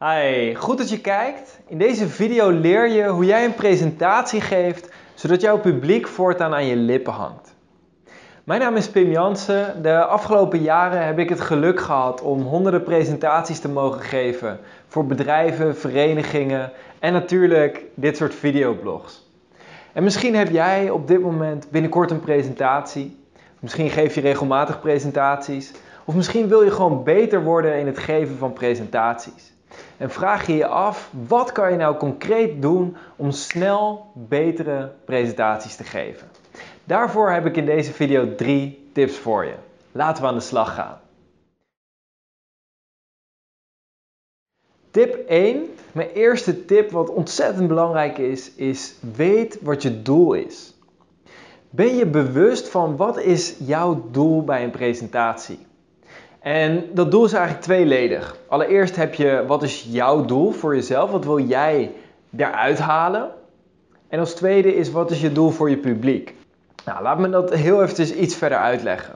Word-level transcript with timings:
Hi, 0.00 0.54
goed 0.54 0.78
dat 0.78 0.90
je 0.90 1.00
kijkt. 1.00 1.60
In 1.66 1.78
deze 1.78 2.08
video 2.08 2.50
leer 2.50 2.88
je 2.88 3.08
hoe 3.08 3.24
jij 3.24 3.44
een 3.44 3.54
presentatie 3.54 4.40
geeft 4.40 4.92
zodat 5.14 5.40
jouw 5.40 5.58
publiek 5.58 6.08
voortaan 6.08 6.54
aan 6.54 6.66
je 6.66 6.76
lippen 6.76 7.12
hangt. 7.12 7.54
Mijn 8.44 8.60
naam 8.60 8.76
is 8.76 8.88
Pim 8.88 9.10
Jansen. 9.10 9.82
De 9.82 10.04
afgelopen 10.04 10.62
jaren 10.62 11.06
heb 11.06 11.18
ik 11.18 11.28
het 11.28 11.40
geluk 11.40 11.80
gehad 11.80 12.22
om 12.22 12.42
honderden 12.42 12.82
presentaties 12.82 13.60
te 13.60 13.68
mogen 13.68 14.00
geven 14.00 14.60
voor 14.88 15.06
bedrijven, 15.06 15.76
verenigingen 15.76 16.72
en 16.98 17.12
natuurlijk 17.12 17.84
dit 17.94 18.16
soort 18.16 18.34
videoblogs. 18.34 19.30
En 19.92 20.02
misschien 20.02 20.34
heb 20.34 20.50
jij 20.50 20.90
op 20.90 21.08
dit 21.08 21.20
moment 21.20 21.70
binnenkort 21.70 22.10
een 22.10 22.20
presentatie. 22.20 23.24
Misschien 23.60 23.90
geef 23.90 24.14
je 24.14 24.20
regelmatig 24.20 24.80
presentaties. 24.80 25.72
Of 26.04 26.14
misschien 26.14 26.48
wil 26.48 26.62
je 26.62 26.70
gewoon 26.70 27.04
beter 27.04 27.42
worden 27.42 27.78
in 27.78 27.86
het 27.86 27.98
geven 27.98 28.36
van 28.36 28.52
presentaties. 28.52 29.53
En 29.96 30.10
vraag 30.10 30.46
je 30.46 30.54
je 30.54 30.66
af, 30.66 31.10
wat 31.26 31.52
kan 31.52 31.70
je 31.70 31.76
nou 31.76 31.96
concreet 31.96 32.62
doen 32.62 32.96
om 33.16 33.30
snel 33.30 34.10
betere 34.14 34.92
presentaties 35.04 35.76
te 35.76 35.84
geven? 35.84 36.28
Daarvoor 36.84 37.30
heb 37.30 37.46
ik 37.46 37.56
in 37.56 37.66
deze 37.66 37.92
video 37.92 38.34
drie 38.34 38.88
tips 38.92 39.16
voor 39.16 39.44
je. 39.44 39.54
Laten 39.92 40.22
we 40.22 40.28
aan 40.28 40.34
de 40.34 40.40
slag 40.40 40.74
gaan. 40.74 41.00
Tip 44.90 45.28
1, 45.28 45.74
mijn 45.92 46.08
eerste 46.08 46.64
tip 46.64 46.90
wat 46.90 47.10
ontzettend 47.10 47.68
belangrijk 47.68 48.18
is, 48.18 48.54
is 48.54 48.94
weet 49.16 49.58
wat 49.60 49.82
je 49.82 50.02
doel 50.02 50.32
is. 50.32 50.74
Ben 51.70 51.96
je 51.96 52.06
bewust 52.06 52.68
van 52.68 52.96
wat 52.96 53.18
is 53.18 53.56
jouw 53.58 54.08
doel 54.10 54.44
bij 54.44 54.64
een 54.64 54.70
presentatie? 54.70 55.58
En 56.44 56.84
dat 56.92 57.10
doel 57.10 57.24
is 57.24 57.32
eigenlijk 57.32 57.64
tweeledig. 57.64 58.36
Allereerst 58.48 58.96
heb 58.96 59.14
je 59.14 59.44
wat 59.46 59.62
is 59.62 59.86
jouw 59.88 60.24
doel 60.24 60.50
voor 60.50 60.74
jezelf? 60.74 61.10
Wat 61.10 61.24
wil 61.24 61.38
jij 61.40 61.90
eruit 62.36 62.78
halen? 62.78 63.30
En 64.08 64.18
als 64.18 64.34
tweede 64.34 64.74
is 64.74 64.90
wat 64.90 65.10
is 65.10 65.20
je 65.20 65.32
doel 65.32 65.50
voor 65.50 65.70
je 65.70 65.76
publiek? 65.76 66.34
Nou, 66.84 67.02
laat 67.02 67.18
me 67.18 67.28
dat 67.28 67.54
heel 67.54 67.82
eventjes 67.82 68.14
iets 68.14 68.34
verder 68.34 68.58
uitleggen. 68.58 69.14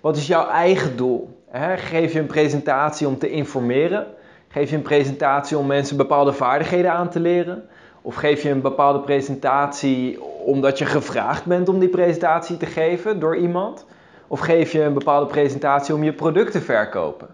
Wat 0.00 0.16
is 0.16 0.26
jouw 0.26 0.48
eigen 0.48 0.96
doel? 0.96 1.42
Geef 1.76 2.12
je 2.12 2.18
een 2.18 2.26
presentatie 2.26 3.06
om 3.06 3.18
te 3.18 3.30
informeren? 3.30 4.06
Geef 4.48 4.70
je 4.70 4.76
een 4.76 4.82
presentatie 4.82 5.58
om 5.58 5.66
mensen 5.66 5.96
bepaalde 5.96 6.32
vaardigheden 6.32 6.92
aan 6.92 7.08
te 7.08 7.20
leren? 7.20 7.68
Of 8.02 8.14
geef 8.14 8.42
je 8.42 8.50
een 8.50 8.60
bepaalde 8.60 9.00
presentatie 9.00 10.22
omdat 10.44 10.78
je 10.78 10.84
gevraagd 10.84 11.44
bent 11.44 11.68
om 11.68 11.78
die 11.78 11.88
presentatie 11.88 12.56
te 12.56 12.66
geven 12.66 13.20
door 13.20 13.36
iemand? 13.36 13.84
Of 14.28 14.40
geef 14.40 14.72
je 14.72 14.82
een 14.82 14.94
bepaalde 14.94 15.26
presentatie 15.26 15.94
om 15.94 16.02
je 16.02 16.12
product 16.12 16.52
te 16.52 16.60
verkopen? 16.60 17.28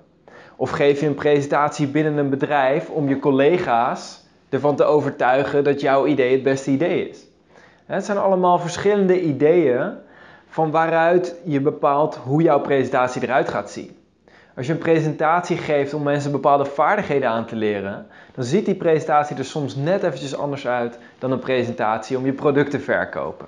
Of 0.57 0.71
geef 0.71 1.01
je 1.01 1.07
een 1.07 1.15
presentatie 1.15 1.87
binnen 1.87 2.17
een 2.17 2.31
bedrijf 2.31 2.91
om 2.91 3.09
je 3.09 3.19
collega's 3.19 4.25
ervan 4.49 4.77
te 4.77 4.85
overtuigen 4.85 5.65
dat 5.65 5.81
jouw 5.81 6.07
idee 6.07 6.33
het 6.33 6.43
beste 6.43 6.71
idee 6.71 7.09
is? 7.09 7.27
Het 7.87 8.05
zijn 8.05 8.19
allemaal 8.19 8.59
verschillende 8.59 9.21
ideeën 9.21 9.93
van 10.49 10.71
waaruit 10.71 11.35
je 11.45 11.61
bepaalt 11.61 12.17
hoe 12.17 12.43
jouw 12.43 12.61
presentatie 12.61 13.23
eruit 13.23 13.49
gaat 13.49 13.71
zien. 13.71 13.97
Als 14.57 14.67
je 14.67 14.73
een 14.73 14.79
presentatie 14.79 15.57
geeft 15.57 15.95
om 15.95 16.03
mensen 16.03 16.31
bepaalde 16.31 16.65
vaardigheden 16.65 17.29
aan 17.29 17.47
te 17.47 17.57
leren, 17.57 18.07
dan 18.35 18.45
ziet 18.45 18.67
die 18.67 18.75
presentatie 18.75 19.37
er 19.37 19.45
soms 19.45 19.77
net 19.77 20.03
eventjes 20.03 20.37
anders 20.37 20.67
uit 20.67 20.99
dan 21.19 21.33
een 21.33 21.39
presentatie 21.39 22.17
om 22.17 22.25
je 22.25 22.33
product 22.33 22.71
te 22.71 22.81
verkopen. 22.81 23.47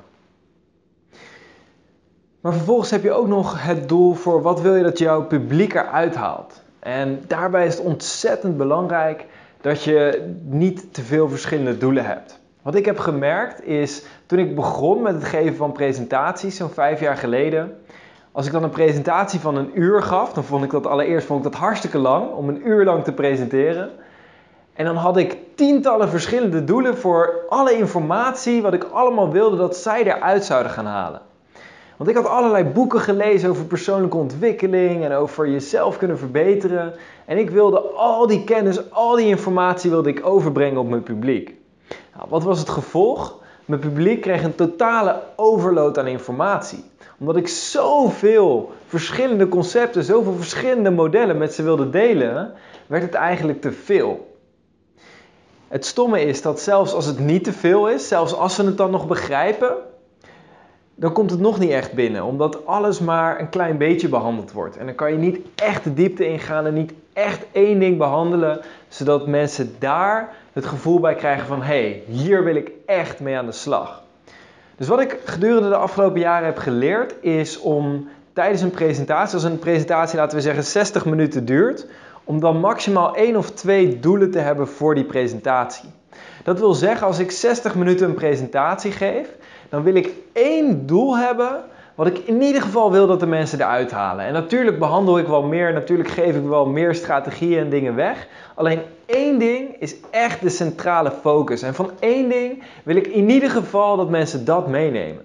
Maar 2.42 2.52
vervolgens 2.52 2.90
heb 2.90 3.02
je 3.02 3.12
ook 3.12 3.26
nog 3.26 3.64
het 3.64 3.88
doel 3.88 4.14
voor 4.14 4.42
wat 4.42 4.60
wil 4.60 4.74
je 4.74 4.82
dat 4.82 4.98
jouw 4.98 5.26
publiek 5.26 5.74
eruit 5.74 6.14
haalt. 6.14 6.62
En 6.78 7.20
daarbij 7.26 7.66
is 7.66 7.74
het 7.74 7.84
ontzettend 7.84 8.56
belangrijk 8.56 9.26
dat 9.60 9.82
je 9.82 10.32
niet 10.44 10.94
te 10.94 11.02
veel 11.02 11.28
verschillende 11.28 11.78
doelen 11.78 12.04
hebt. 12.04 12.40
Wat 12.62 12.74
ik 12.74 12.84
heb 12.84 12.98
gemerkt 12.98 13.64
is, 13.64 14.04
toen 14.26 14.38
ik 14.38 14.54
begon 14.54 15.02
met 15.02 15.14
het 15.14 15.24
geven 15.24 15.56
van 15.56 15.72
presentaties, 15.72 16.56
zo'n 16.56 16.70
vijf 16.70 17.00
jaar 17.00 17.16
geleden, 17.16 17.76
als 18.32 18.46
ik 18.46 18.52
dan 18.52 18.62
een 18.62 18.70
presentatie 18.70 19.40
van 19.40 19.56
een 19.56 19.70
uur 19.74 20.02
gaf, 20.02 20.32
dan 20.32 20.44
vond 20.44 20.64
ik 20.64 20.70
dat 20.70 20.86
allereerst 20.86 21.26
vond 21.26 21.44
ik 21.44 21.52
dat 21.52 21.60
hartstikke 21.60 21.98
lang 21.98 22.32
om 22.32 22.48
een 22.48 22.68
uur 22.68 22.84
lang 22.84 23.04
te 23.04 23.12
presenteren. 23.12 23.90
En 24.72 24.84
dan 24.84 24.96
had 24.96 25.16
ik 25.16 25.36
tientallen 25.54 26.08
verschillende 26.08 26.64
doelen 26.64 26.96
voor 26.96 27.44
alle 27.48 27.72
informatie, 27.72 28.62
wat 28.62 28.74
ik 28.74 28.84
allemaal 28.84 29.30
wilde 29.30 29.56
dat 29.56 29.76
zij 29.76 30.04
eruit 30.04 30.44
zouden 30.44 30.72
gaan 30.72 30.86
halen. 30.86 31.30
Want 32.02 32.16
ik 32.16 32.22
had 32.22 32.32
allerlei 32.32 32.64
boeken 32.64 33.00
gelezen 33.00 33.50
over 33.50 33.64
persoonlijke 33.64 34.16
ontwikkeling 34.16 35.04
en 35.04 35.12
over 35.12 35.48
jezelf 35.48 35.98
kunnen 35.98 36.18
verbeteren. 36.18 36.94
En 37.24 37.38
ik 37.38 37.50
wilde 37.50 37.80
al 37.80 38.26
die 38.26 38.44
kennis, 38.44 38.90
al 38.90 39.16
die 39.16 39.26
informatie 39.26 39.90
wilde 39.90 40.08
ik 40.08 40.26
overbrengen 40.26 40.80
op 40.80 40.88
mijn 40.88 41.02
publiek. 41.02 41.54
Nou, 42.16 42.28
wat 42.28 42.42
was 42.42 42.58
het 42.58 42.68
gevolg? 42.68 43.38
Mijn 43.64 43.80
publiek 43.80 44.20
kreeg 44.20 44.42
een 44.42 44.54
totale 44.54 45.20
overload 45.36 45.98
aan 45.98 46.06
informatie. 46.06 46.84
Omdat 47.18 47.36
ik 47.36 47.48
zoveel 47.48 48.72
verschillende 48.86 49.48
concepten, 49.48 50.04
zoveel 50.04 50.34
verschillende 50.34 50.90
modellen 50.90 51.38
met 51.38 51.54
ze 51.54 51.62
wilde 51.62 51.90
delen, 51.90 52.52
werd 52.86 53.02
het 53.02 53.14
eigenlijk 53.14 53.60
te 53.60 53.72
veel. 53.72 54.36
Het 55.68 55.86
stomme 55.86 56.20
is 56.20 56.42
dat 56.42 56.60
zelfs 56.60 56.92
als 56.92 57.06
het 57.06 57.18
niet 57.18 57.44
te 57.44 57.52
veel 57.52 57.88
is, 57.88 58.08
zelfs 58.08 58.34
als 58.34 58.54
ze 58.54 58.64
het 58.64 58.76
dan 58.76 58.90
nog 58.90 59.06
begrijpen, 59.06 59.76
dan 61.02 61.12
komt 61.12 61.30
het 61.30 61.40
nog 61.40 61.58
niet 61.58 61.70
echt 61.70 61.92
binnen, 61.92 62.24
omdat 62.24 62.66
alles 62.66 63.00
maar 63.00 63.40
een 63.40 63.48
klein 63.48 63.78
beetje 63.78 64.08
behandeld 64.08 64.52
wordt. 64.52 64.76
En 64.76 64.86
dan 64.86 64.94
kan 64.94 65.12
je 65.12 65.18
niet 65.18 65.38
echt 65.54 65.84
de 65.84 65.94
diepte 65.94 66.26
ingaan 66.26 66.66
en 66.66 66.74
niet 66.74 66.92
echt 67.12 67.44
één 67.52 67.78
ding 67.78 67.98
behandelen, 67.98 68.60
zodat 68.88 69.26
mensen 69.26 69.74
daar 69.78 70.34
het 70.52 70.66
gevoel 70.66 71.00
bij 71.00 71.14
krijgen 71.14 71.46
van 71.46 71.62
hé, 71.62 71.64
hey, 71.64 72.02
hier 72.06 72.44
wil 72.44 72.54
ik 72.54 72.70
echt 72.86 73.20
mee 73.20 73.36
aan 73.36 73.46
de 73.46 73.52
slag. 73.52 74.02
Dus 74.76 74.88
wat 74.88 75.00
ik 75.00 75.18
gedurende 75.24 75.68
de 75.68 75.76
afgelopen 75.76 76.20
jaren 76.20 76.46
heb 76.46 76.58
geleerd 76.58 77.14
is 77.20 77.60
om 77.60 78.08
tijdens 78.32 78.62
een 78.62 78.70
presentatie, 78.70 79.34
als 79.34 79.44
een 79.44 79.58
presentatie 79.58 80.18
laten 80.18 80.36
we 80.36 80.42
zeggen 80.42 80.64
60 80.64 81.04
minuten 81.04 81.44
duurt, 81.44 81.86
om 82.24 82.40
dan 82.40 82.60
maximaal 82.60 83.14
één 83.14 83.36
of 83.36 83.50
twee 83.50 84.00
doelen 84.00 84.30
te 84.30 84.38
hebben 84.38 84.68
voor 84.68 84.94
die 84.94 85.04
presentatie. 85.04 85.88
Dat 86.44 86.58
wil 86.58 86.74
zeggen, 86.74 87.06
als 87.06 87.18
ik 87.18 87.30
60 87.30 87.74
minuten 87.74 88.08
een 88.08 88.14
presentatie 88.14 88.92
geef, 88.92 89.28
dan 89.72 89.82
wil 89.82 89.94
ik 89.94 90.12
één 90.32 90.86
doel 90.86 91.16
hebben 91.16 91.62
wat 91.94 92.06
ik 92.06 92.18
in 92.18 92.42
ieder 92.42 92.62
geval 92.62 92.92
wil 92.92 93.06
dat 93.06 93.20
de 93.20 93.26
mensen 93.26 93.60
eruit 93.60 93.90
halen. 93.90 94.24
En 94.24 94.32
natuurlijk 94.32 94.78
behandel 94.78 95.18
ik 95.18 95.26
wel 95.26 95.42
meer, 95.42 95.72
natuurlijk 95.72 96.08
geef 96.08 96.36
ik 96.36 96.44
wel 96.44 96.66
meer 96.66 96.94
strategieën 96.94 97.58
en 97.58 97.70
dingen 97.70 97.94
weg. 97.94 98.26
Alleen 98.54 98.80
één 99.06 99.38
ding 99.38 99.76
is 99.78 99.96
echt 100.10 100.40
de 100.40 100.48
centrale 100.48 101.10
focus. 101.10 101.62
En 101.62 101.74
van 101.74 101.90
één 101.98 102.28
ding 102.28 102.62
wil 102.82 102.96
ik 102.96 103.06
in 103.06 103.30
ieder 103.30 103.50
geval 103.50 103.96
dat 103.96 104.10
mensen 104.10 104.44
dat 104.44 104.68
meenemen. 104.68 105.24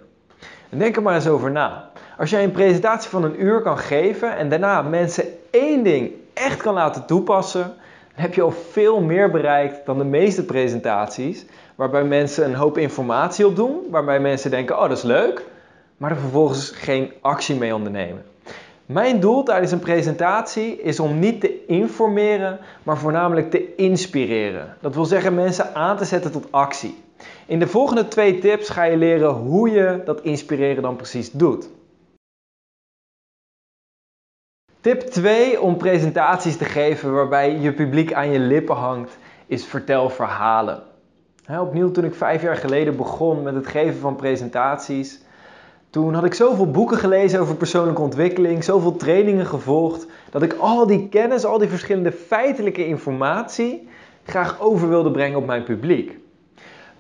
En 0.70 0.78
denk 0.78 0.96
er 0.96 1.02
maar 1.02 1.16
eens 1.16 1.28
over 1.28 1.52
na. 1.52 1.90
Als 2.18 2.30
jij 2.30 2.44
een 2.44 2.52
presentatie 2.52 3.10
van 3.10 3.24
een 3.24 3.44
uur 3.44 3.62
kan 3.62 3.78
geven 3.78 4.38
en 4.38 4.50
daarna 4.50 4.82
mensen 4.82 5.26
één 5.52 5.84
ding 5.84 6.12
echt 6.34 6.62
kan 6.62 6.74
laten 6.74 7.06
toepassen, 7.06 7.74
heb 8.18 8.34
je 8.34 8.42
al 8.42 8.52
veel 8.52 9.02
meer 9.02 9.32
bereikt 9.32 9.86
dan 9.86 9.98
de 9.98 10.04
meeste 10.04 10.46
presentaties 10.46 11.46
waarbij 11.76 12.04
mensen 12.04 12.46
een 12.46 12.56
hoop 12.56 12.78
informatie 12.78 13.46
op 13.48 13.56
doen, 13.56 13.80
waarbij 13.90 14.20
mensen 14.20 14.52
denken, 14.52 14.76
oh 14.76 14.82
dat 14.90 14.98
is 14.98 15.04
leuk, 15.04 15.46
maar 15.98 16.12
er 16.12 16.18
vervolgens 16.18 16.72
geen 16.72 17.12
actie 17.22 17.56
mee 17.56 17.76
ondernemen. 17.76 18.24
Mijn 18.86 19.20
doel 19.20 19.44
tijdens 19.44 19.72
een 19.72 19.80
presentatie 19.80 20.82
is 20.82 21.00
om 21.00 21.20
niet 21.20 21.42
te 21.42 21.66
informeren, 21.68 22.60
maar 22.84 22.98
voornamelijk 22.98 23.52
te 23.52 23.76
inspireren. 23.76 24.76
Dat 24.82 24.96
wil 24.96 25.06
zeggen 25.06 25.36
mensen 25.36 25.76
aan 25.76 25.98
te 25.98 26.06
zetten 26.06 26.32
tot 26.32 26.48
actie. 26.52 27.04
In 27.46 27.60
de 27.60 27.68
volgende 27.68 28.08
twee 28.08 28.40
tips 28.40 28.70
ga 28.70 28.84
je 28.84 28.98
leren 28.98 29.30
hoe 29.30 29.70
je 29.70 30.02
dat 30.06 30.22
inspireren 30.22 30.82
dan 30.84 30.96
precies 30.96 31.32
doet. 31.32 31.70
Tip 34.88 35.02
2 35.02 35.62
om 35.62 35.78
presentaties 35.78 36.58
te 36.58 36.66
geven 36.66 37.14
waarbij 37.14 37.60
je 37.60 37.74
publiek 37.74 38.14
aan 38.14 38.32
je 38.32 38.40
lippen 38.40 38.76
hangt, 38.76 39.18
is 39.48 39.66
vertel 39.66 40.10
verhalen 40.10 40.84
opnieuw, 41.60 41.92
toen 41.92 42.04
ik 42.04 42.14
vijf 42.14 42.42
jaar 42.42 42.56
geleden 42.56 42.96
begon 42.96 43.44
met 43.44 43.56
het 43.56 43.68
geven 43.68 44.00
van 44.00 44.16
presentaties, 44.16 45.22
toen 45.90 46.14
had 46.14 46.24
ik 46.24 46.34
zoveel 46.34 46.72
boeken 46.72 46.98
gelezen 46.98 47.40
over 47.40 47.56
persoonlijke 47.56 48.02
ontwikkeling, 48.02 48.64
zoveel 48.64 48.96
trainingen 48.96 49.46
gevolgd, 49.46 50.08
dat 50.30 50.42
ik 50.42 50.54
al 50.54 50.88
die 50.88 51.10
kennis, 51.10 51.46
al 51.46 51.58
die 51.58 51.70
verschillende 51.70 52.12
feitelijke 52.12 52.86
informatie 52.86 53.88
graag 54.24 54.60
over 54.60 54.90
wilde 54.90 55.12
brengen 55.12 55.38
op 55.38 55.46
mijn 55.46 55.64
publiek. 55.64 56.18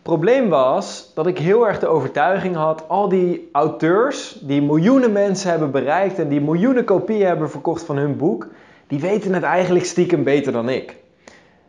Probleem 0.07 0.50
was 0.50 1.12
dat 1.13 1.27
ik 1.27 1.38
heel 1.38 1.68
erg 1.68 1.80
de 1.80 1.88
overtuiging 1.88 2.56
had, 2.56 2.83
al 2.88 3.09
die 3.09 3.50
auteurs 3.51 4.38
die 4.42 4.62
miljoenen 4.62 5.12
mensen 5.12 5.50
hebben 5.50 5.71
bereikt 5.71 6.19
en 6.19 6.27
die 6.27 6.42
miljoenen 6.42 6.83
kopieën 6.83 7.27
hebben 7.27 7.50
verkocht 7.50 7.83
van 7.83 7.98
hun 7.98 8.18
boek, 8.18 8.48
die 8.88 9.00
weten 9.00 9.33
het 9.33 9.44
eigenlijk 9.44 9.86
stiekem 9.86 10.24
beter 10.24 10.51
dan 10.51 10.69
ik. 10.69 10.95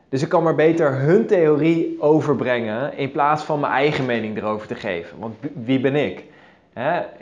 Dus 0.09 0.23
ik 0.23 0.29
kan 0.29 0.43
maar 0.43 0.55
beter 0.55 1.01
hun 1.01 1.27
theorie 1.27 1.97
overbrengen 2.01 2.97
in 2.97 3.11
plaats 3.11 3.43
van 3.43 3.61
mijn 3.61 3.73
eigen 3.73 4.07
mening 4.07 4.37
erover 4.37 4.67
te 4.67 4.75
geven. 4.75 5.19
Want 5.19 5.35
wie 5.65 5.81
ben 5.81 5.95
ik? 5.95 6.25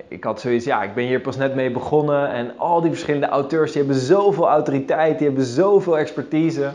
ik 0.09 0.25
had 0.25 0.41
zoiets, 0.41 0.65
ja, 0.65 0.83
ik 0.83 0.95
ben 0.95 1.05
hier 1.05 1.21
pas 1.21 1.37
net 1.37 1.55
mee 1.55 1.71
begonnen 1.71 2.31
en 2.31 2.59
al 2.59 2.81
die 2.81 2.91
verschillende 2.91 3.29
auteurs 3.29 3.73
die 3.73 3.83
hebben 3.83 4.01
zoveel 4.01 4.49
autoriteit, 4.49 5.19
die 5.19 5.27
hebben 5.27 5.45
zoveel 5.45 5.99
expertise. 5.99 6.71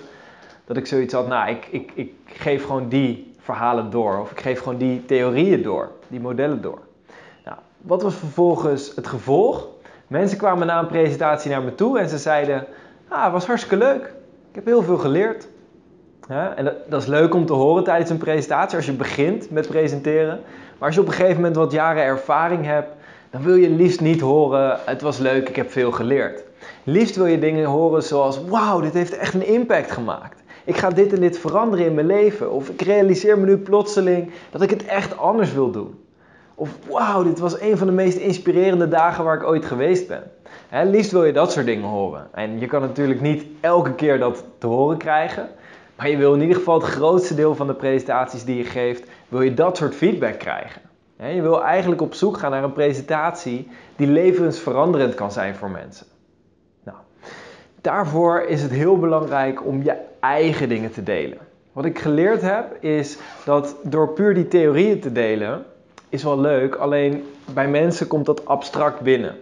dat 0.65 0.77
ik 0.77 0.85
zoiets 0.85 1.13
had, 1.13 1.27
nou, 1.27 1.49
ik, 1.49 1.67
ik, 1.71 1.91
ik 1.93 2.11
geef 2.25 2.65
gewoon 2.65 2.89
die 2.89 3.30
verhalen 3.41 3.89
door. 3.89 4.19
Of 4.19 4.31
ik 4.31 4.41
geef 4.41 4.59
gewoon 4.59 4.77
die 4.77 5.05
theorieën 5.05 5.61
door, 5.61 5.91
die 6.07 6.19
modellen 6.19 6.61
door. 6.61 6.79
Nou, 7.45 7.57
wat 7.77 8.01
was 8.01 8.15
vervolgens 8.15 8.95
het 8.95 9.07
gevolg? 9.07 9.67
Mensen 10.07 10.37
kwamen 10.37 10.67
na 10.67 10.79
een 10.79 10.87
presentatie 10.87 11.51
naar 11.51 11.61
me 11.61 11.75
toe 11.75 11.99
en 11.99 12.09
ze 12.09 12.17
zeiden, 12.17 12.65
ah, 13.07 13.23
het 13.23 13.31
was 13.31 13.45
hartstikke 13.45 13.85
leuk. 13.85 14.13
Ik 14.49 14.55
heb 14.55 14.65
heel 14.65 14.83
veel 14.83 14.97
geleerd. 14.97 15.47
En 16.27 16.63
dat, 16.65 16.73
dat, 16.89 17.01
is 17.01 17.07
leuk 17.07 17.33
om 17.33 17.45
te 17.45 17.53
horen 17.53 17.83
tijdens 17.83 18.09
een 18.09 18.17
presentatie 18.17 18.77
als 18.77 18.85
je 18.85 18.91
begint 18.91 19.49
met 19.49 19.67
presenteren. 19.67 20.39
Maar 20.77 20.87
als 20.87 20.95
je 20.95 21.01
op 21.01 21.07
een 21.07 21.13
gegeven 21.13 21.35
moment 21.35 21.55
wat 21.55 21.71
jaren 21.71 22.03
ervaring 22.03 22.65
hebt, 22.65 22.89
dan 23.29 23.41
wil 23.41 23.55
je 23.55 23.69
liefst 23.69 24.01
niet 24.01 24.21
horen: 24.21 24.79
het 24.85 25.01
was 25.01 25.17
leuk, 25.17 25.49
ik 25.49 25.55
heb 25.55 25.71
veel 25.71 25.91
geleerd. 25.91 26.43
Liefst 26.83 27.15
wil 27.15 27.25
je 27.25 27.39
dingen 27.39 27.65
horen 27.65 28.03
zoals: 28.03 28.43
wauw, 28.43 28.79
dit 28.79 28.93
heeft 28.93 29.17
echt 29.17 29.33
een 29.33 29.47
impact 29.47 29.91
gemaakt. 29.91 30.43
Ik 30.63 30.77
ga 30.77 30.89
dit 30.89 31.13
en 31.13 31.19
dit 31.19 31.37
veranderen 31.37 31.85
in 31.85 31.93
mijn 31.93 32.07
leven. 32.07 32.51
Of 32.51 32.69
ik 32.69 32.81
realiseer 32.81 33.39
me 33.39 33.45
nu 33.45 33.57
plotseling 33.57 34.31
dat 34.49 34.61
ik 34.61 34.69
het 34.69 34.85
echt 34.85 35.17
anders 35.17 35.53
wil 35.53 35.71
doen. 35.71 35.99
Of 36.55 36.69
wauw, 36.89 37.23
dit 37.23 37.39
was 37.39 37.61
een 37.61 37.77
van 37.77 37.87
de 37.87 37.93
meest 37.93 38.17
inspirerende 38.17 38.87
dagen 38.87 39.23
waar 39.23 39.35
ik 39.35 39.43
ooit 39.43 39.65
geweest 39.65 40.07
ben. 40.07 40.23
He, 40.67 40.83
liefst 40.83 41.11
wil 41.11 41.25
je 41.25 41.33
dat 41.33 41.51
soort 41.51 41.65
dingen 41.65 41.89
horen. 41.89 42.27
En 42.33 42.59
je 42.59 42.67
kan 42.67 42.81
natuurlijk 42.81 43.21
niet 43.21 43.45
elke 43.59 43.95
keer 43.95 44.19
dat 44.19 44.43
te 44.57 44.67
horen 44.67 44.97
krijgen. 44.97 45.49
Maar 45.95 46.09
je 46.09 46.17
wil 46.17 46.33
in 46.33 46.41
ieder 46.41 46.55
geval 46.55 46.79
het 46.79 46.89
grootste 46.89 47.35
deel 47.35 47.55
van 47.55 47.67
de 47.67 47.73
presentaties 47.73 48.43
die 48.43 48.57
je 48.57 48.63
geeft, 48.63 49.09
wil 49.27 49.41
je 49.41 49.53
dat 49.53 49.77
soort 49.77 49.95
feedback 49.95 50.39
krijgen. 50.39 50.81
Je 51.17 51.41
wil 51.41 51.63
eigenlijk 51.63 52.01
op 52.01 52.13
zoek 52.13 52.37
gaan 52.37 52.51
naar 52.51 52.63
een 52.63 52.73
presentatie 52.73 53.67
die 53.95 54.07
levensveranderend 54.07 55.13
kan 55.13 55.31
zijn 55.31 55.55
voor 55.55 55.69
mensen. 55.69 56.07
Daarvoor 57.81 58.41
is 58.41 58.61
het 58.61 58.71
heel 58.71 58.99
belangrijk 58.99 59.65
om 59.65 59.83
je 59.83 59.95
eigen 60.19 60.69
dingen 60.69 60.91
te 60.91 61.03
delen. 61.03 61.37
Wat 61.71 61.85
ik 61.85 61.99
geleerd 61.99 62.41
heb 62.41 62.83
is 62.83 63.17
dat 63.45 63.75
door 63.83 64.09
puur 64.09 64.33
die 64.33 64.47
theorieën 64.47 64.99
te 64.99 65.11
delen, 65.11 65.65
is 66.09 66.23
wel 66.23 66.39
leuk, 66.39 66.75
alleen 66.75 67.23
bij 67.53 67.67
mensen 67.67 68.07
komt 68.07 68.25
dat 68.25 68.45
abstract 68.45 69.01
binnen. 69.01 69.35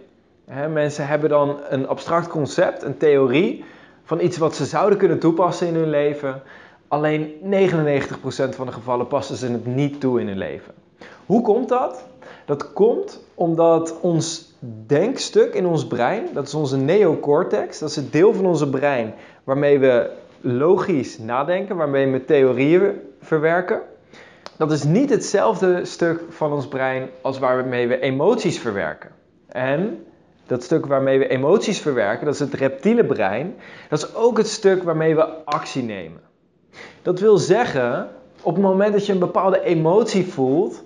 mensen 0.72 1.06
hebben 1.06 1.28
dan 1.28 1.56
een 1.68 1.88
abstract 1.88 2.28
concept, 2.28 2.82
een 2.82 2.96
theorie 2.96 3.64
van 4.04 4.20
iets 4.20 4.38
wat 4.38 4.54
ze 4.54 4.64
zouden 4.64 4.98
kunnen 4.98 5.18
toepassen 5.18 5.66
in 5.66 5.74
hun 5.74 5.90
leven. 5.90 6.42
Alleen 6.88 7.32
99% 7.42 7.46
van 8.50 8.66
de 8.66 8.72
gevallen 8.72 9.06
passen 9.06 9.36
ze 9.36 9.52
het 9.52 9.66
niet 9.66 10.00
toe 10.00 10.20
in 10.20 10.26
hun 10.26 10.38
leven. 10.38 10.74
Hoe 11.26 11.42
komt 11.42 11.68
dat? 11.68 12.04
Dat 12.44 12.72
komt 12.72 13.24
omdat 13.34 14.00
ons 14.00 14.54
denkstuk 14.86 15.54
in 15.54 15.66
ons 15.66 15.86
brein, 15.86 16.26
dat 16.32 16.46
is 16.46 16.54
onze 16.54 16.76
neocortex, 16.76 17.78
dat 17.78 17.88
is 17.88 17.96
het 17.96 18.12
deel 18.12 18.34
van 18.34 18.46
onze 18.46 18.68
brein 18.68 19.14
waarmee 19.44 19.78
we 19.78 20.10
logisch 20.40 21.18
nadenken, 21.18 21.76
waarmee 21.76 22.10
we 22.10 22.24
theorieën 22.24 23.00
verwerken. 23.20 23.80
Dat 24.56 24.72
is 24.72 24.84
niet 24.84 25.10
hetzelfde 25.10 25.84
stuk 25.84 26.20
van 26.28 26.52
ons 26.52 26.68
brein 26.68 27.08
als 27.20 27.38
waarmee 27.38 27.88
we 27.88 28.00
emoties 28.00 28.58
verwerken. 28.58 29.10
En 29.48 30.04
dat 30.46 30.62
stuk 30.62 30.86
waarmee 30.86 31.18
we 31.18 31.28
emoties 31.28 31.80
verwerken, 31.80 32.24
dat 32.24 32.34
is 32.34 32.40
het 32.40 32.54
reptiele 32.54 33.04
brein, 33.04 33.54
dat 33.88 33.98
is 33.98 34.14
ook 34.14 34.36
het 34.38 34.48
stuk 34.48 34.82
waarmee 34.82 35.14
we 35.14 35.44
actie 35.44 35.82
nemen. 35.82 36.20
Dat 37.02 37.20
wil 37.20 37.36
zeggen, 37.36 38.08
op 38.42 38.54
het 38.54 38.62
moment 38.62 38.92
dat 38.92 39.06
je 39.06 39.12
een 39.12 39.18
bepaalde 39.18 39.62
emotie 39.62 40.26
voelt, 40.26 40.82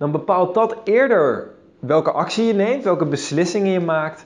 dan 0.00 0.10
bepaalt 0.10 0.54
dat 0.54 0.76
eerder 0.84 1.48
welke 1.78 2.10
actie 2.10 2.44
je 2.44 2.52
neemt, 2.52 2.84
welke 2.84 3.04
beslissingen 3.04 3.72
je 3.72 3.80
maakt, 3.80 4.24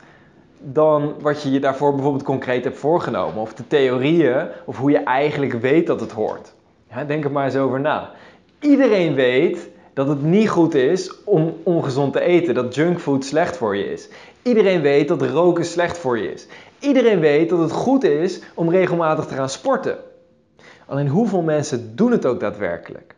dan 0.59 1.15
wat 1.21 1.43
je 1.43 1.51
je 1.51 1.61
daarvoor 1.61 1.93
bijvoorbeeld 1.95 2.23
concreet 2.23 2.65
hebt 2.65 2.79
voorgenomen. 2.79 3.41
Of 3.41 3.55
de 3.55 3.67
theorieën, 3.67 4.49
of 4.65 4.79
hoe 4.79 4.91
je 4.91 4.99
eigenlijk 4.99 5.53
weet 5.53 5.87
dat 5.87 6.01
het 6.01 6.13
hoort. 6.13 6.53
Ja, 6.91 7.05
denk 7.05 7.25
er 7.25 7.31
maar 7.31 7.45
eens 7.45 7.57
over 7.57 7.81
na. 7.81 8.11
Iedereen 8.61 9.15
weet 9.15 9.69
dat 9.95 10.09
het 10.09 10.23
niet 10.23 10.49
goed 10.49 10.75
is 10.75 11.25
om 11.25 11.57
ongezond 11.63 12.13
te 12.13 12.21
eten, 12.21 12.55
dat 12.55 12.75
junkfood 12.75 13.25
slecht 13.25 13.57
voor 13.57 13.77
je 13.77 13.93
is. 13.93 14.09
Iedereen 14.43 14.81
weet 14.81 15.09
dat 15.09 15.23
roken 15.23 15.65
slecht 15.65 15.99
voor 15.99 16.19
je 16.19 16.33
is. 16.33 16.47
Iedereen 16.79 17.21
weet 17.21 17.49
dat 17.49 17.59
het 17.59 17.73
goed 17.73 18.05
is 18.05 18.41
om 18.55 18.71
regelmatig 18.71 19.27
te 19.27 19.35
gaan 19.35 19.49
sporten. 19.49 19.99
Alleen 20.87 21.09
hoeveel 21.09 21.43
mensen 21.43 21.97
doen 21.97 22.11
het 22.11 22.27
ook 22.27 22.41
daadwerkelijk? 22.41 23.15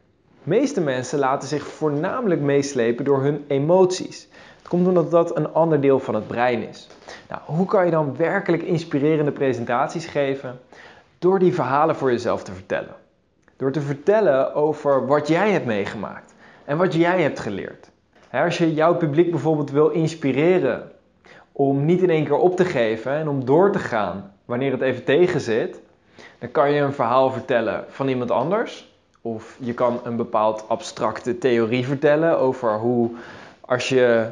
Meeste 0.46 0.80
mensen 0.80 1.18
laten 1.18 1.48
zich 1.48 1.66
voornamelijk 1.66 2.40
meeslepen 2.40 3.04
door 3.04 3.22
hun 3.22 3.44
emoties. 3.46 4.28
Het 4.58 4.68
komt 4.68 4.86
omdat 4.86 5.10
dat 5.10 5.36
een 5.36 5.52
ander 5.52 5.80
deel 5.80 5.98
van 5.98 6.14
het 6.14 6.26
brein 6.26 6.68
is. 6.68 6.88
Nou, 7.28 7.40
hoe 7.44 7.66
kan 7.66 7.84
je 7.84 7.90
dan 7.90 8.16
werkelijk 8.16 8.62
inspirerende 8.62 9.30
presentaties 9.32 10.06
geven? 10.06 10.60
Door 11.18 11.38
die 11.38 11.54
verhalen 11.54 11.96
voor 11.96 12.10
jezelf 12.10 12.42
te 12.42 12.52
vertellen. 12.52 12.94
Door 13.56 13.72
te 13.72 13.80
vertellen 13.80 14.54
over 14.54 15.06
wat 15.06 15.28
jij 15.28 15.50
hebt 15.50 15.66
meegemaakt 15.66 16.34
en 16.64 16.76
wat 16.76 16.94
jij 16.94 17.22
hebt 17.22 17.40
geleerd. 17.40 17.90
Als 18.32 18.58
je 18.58 18.74
jouw 18.74 18.96
publiek 18.96 19.30
bijvoorbeeld 19.30 19.70
wil 19.70 19.88
inspireren 19.88 20.92
om 21.52 21.84
niet 21.84 22.02
in 22.02 22.10
één 22.10 22.24
keer 22.24 22.38
op 22.38 22.56
te 22.56 22.64
geven 22.64 23.12
en 23.12 23.28
om 23.28 23.44
door 23.44 23.72
te 23.72 23.78
gaan 23.78 24.32
wanneer 24.44 24.72
het 24.72 24.82
even 24.82 25.04
tegen 25.04 25.40
zit, 25.40 25.80
dan 26.38 26.50
kan 26.50 26.72
je 26.72 26.80
een 26.80 26.92
verhaal 26.92 27.30
vertellen 27.30 27.84
van 27.88 28.08
iemand 28.08 28.30
anders. 28.30 28.94
Of 29.34 29.56
je 29.60 29.74
kan 29.74 30.00
een 30.04 30.16
bepaald 30.16 30.64
abstracte 30.68 31.38
theorie 31.38 31.86
vertellen 31.86 32.38
over 32.38 32.78
hoe 32.78 33.10
als 33.60 33.88
je 33.88 34.26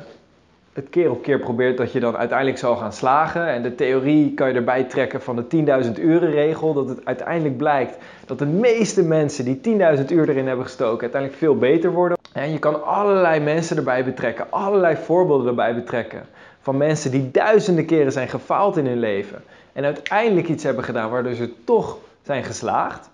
het 0.73 0.88
keer 0.91 1.11
op 1.11 1.23
keer 1.23 1.38
probeert 1.38 1.76
dat 1.76 1.93
je 1.93 2.00
dan 2.00 2.17
uiteindelijk 2.17 2.58
zal 2.58 2.76
gaan 2.76 2.93
slagen. 2.93 3.46
En 3.46 3.62
de 3.62 3.75
theorie 3.75 4.35
kan 4.35 4.49
je 4.49 4.55
erbij 4.55 4.85
trekken 4.85 5.23
van 5.23 5.37
de 5.37 5.82
10.000 5.85 6.00
uren 6.00 6.31
regel. 6.31 6.73
Dat 6.73 6.88
het 6.88 7.05
uiteindelijk 7.05 7.56
blijkt 7.56 7.96
dat 8.26 8.38
de 8.38 8.46
meeste 8.46 9.02
mensen 9.02 9.44
die 9.44 9.61
10.000 9.99 10.05
uur 10.08 10.29
erin 10.29 10.46
hebben 10.46 10.64
gestoken 10.64 11.00
uiteindelijk 11.00 11.41
veel 11.41 11.56
beter 11.56 11.93
worden. 11.93 12.19
En 12.32 12.52
je 12.52 12.58
kan 12.58 12.85
allerlei 12.85 13.41
mensen 13.41 13.76
erbij 13.76 14.05
betrekken, 14.05 14.46
allerlei 14.50 14.96
voorbeelden 14.96 15.46
erbij 15.46 15.75
betrekken. 15.75 16.26
Van 16.61 16.76
mensen 16.76 17.11
die 17.11 17.31
duizenden 17.31 17.87
keren 17.87 18.12
zijn 18.12 18.29
gefaald 18.29 18.76
in 18.76 18.87
hun 18.87 18.99
leven. 18.99 19.43
En 19.73 19.85
uiteindelijk 19.85 20.49
iets 20.49 20.64
hebben 20.64 20.85
gedaan 20.85 21.11
waardoor 21.11 21.35
ze 21.35 21.64
toch 21.64 21.99
zijn 22.23 22.44
geslaagd. 22.44 23.12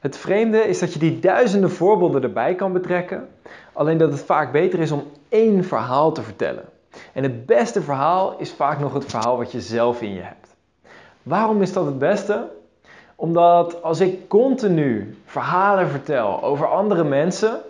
Het 0.00 0.16
vreemde 0.16 0.58
is 0.58 0.78
dat 0.78 0.92
je 0.92 0.98
die 0.98 1.18
duizenden 1.18 1.70
voorbeelden 1.70 2.22
erbij 2.22 2.54
kan 2.54 2.72
betrekken. 2.72 3.28
Alleen 3.72 3.98
dat 3.98 4.10
het 4.10 4.22
vaak 4.22 4.52
beter 4.52 4.78
is 4.78 4.90
om 4.90 5.04
één 5.28 5.64
verhaal 5.64 6.12
te 6.12 6.22
vertellen. 6.22 6.64
En 7.12 7.22
het 7.22 7.46
beste 7.46 7.82
verhaal 7.82 8.34
is 8.38 8.52
vaak 8.52 8.78
nog 8.78 8.94
het 8.94 9.04
verhaal 9.04 9.36
wat 9.36 9.52
je 9.52 9.60
zelf 9.60 10.02
in 10.02 10.14
je 10.14 10.20
hebt. 10.20 10.54
Waarom 11.22 11.62
is 11.62 11.72
dat 11.72 11.86
het 11.86 11.98
beste? 11.98 12.48
Omdat 13.14 13.82
als 13.82 14.00
ik 14.00 14.28
continu 14.28 15.18
verhalen 15.24 15.88
vertel 15.88 16.42
over 16.42 16.66
andere 16.66 17.04
mensen, 17.04 17.60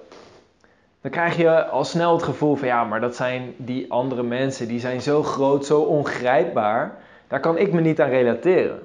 dan 1.00 1.10
krijg 1.10 1.36
je 1.36 1.64
al 1.66 1.84
snel 1.84 2.12
het 2.12 2.22
gevoel 2.22 2.56
van 2.56 2.68
ja, 2.68 2.84
maar 2.84 3.00
dat 3.00 3.16
zijn 3.16 3.54
die 3.56 3.92
andere 3.92 4.22
mensen, 4.22 4.68
die 4.68 4.80
zijn 4.80 5.00
zo 5.00 5.22
groot, 5.22 5.66
zo 5.66 5.80
ongrijpbaar, 5.80 6.96
daar 7.28 7.40
kan 7.40 7.58
ik 7.58 7.72
me 7.72 7.80
niet 7.80 8.00
aan 8.00 8.08
relateren. 8.08 8.78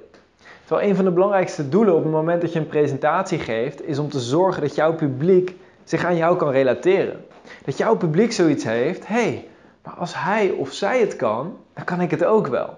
Terwijl 0.66 0.88
een 0.88 0.96
van 0.96 1.04
de 1.04 1.10
belangrijkste 1.10 1.68
doelen 1.68 1.94
op 1.94 2.02
het 2.02 2.12
moment 2.12 2.40
dat 2.40 2.52
je 2.52 2.58
een 2.58 2.66
presentatie 2.66 3.38
geeft, 3.38 3.86
is 3.86 3.98
om 3.98 4.08
te 4.08 4.20
zorgen 4.20 4.62
dat 4.62 4.74
jouw 4.74 4.94
publiek 4.94 5.54
zich 5.84 6.04
aan 6.04 6.16
jou 6.16 6.36
kan 6.36 6.50
relateren. 6.50 7.24
Dat 7.64 7.76
jouw 7.78 7.96
publiek 7.96 8.32
zoiets 8.32 8.64
heeft, 8.64 9.06
hé, 9.06 9.14
hey, 9.14 9.48
maar 9.84 9.94
als 9.94 10.14
hij 10.14 10.50
of 10.50 10.72
zij 10.72 11.00
het 11.00 11.16
kan, 11.16 11.56
dan 11.74 11.84
kan 11.84 12.00
ik 12.00 12.10
het 12.10 12.24
ook 12.24 12.46
wel. 12.46 12.74